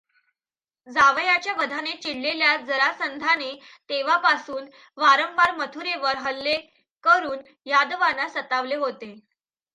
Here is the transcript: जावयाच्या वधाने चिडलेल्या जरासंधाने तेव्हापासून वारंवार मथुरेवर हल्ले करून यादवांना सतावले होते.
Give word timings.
जावयाच्या 0.87 1.53
वधाने 1.53 1.91
चिडलेल्या 2.03 2.55
जरासंधाने 2.57 3.51
तेव्हापासून 3.89 4.69
वारंवार 4.97 5.51
मथुरेवर 5.57 6.17
हल्ले 6.19 6.57
करून 7.03 7.37
यादवांना 7.65 8.27
सतावले 8.29 8.75
होते. 8.75 9.13